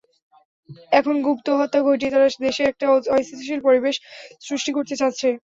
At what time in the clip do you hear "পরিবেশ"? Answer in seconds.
3.67-3.95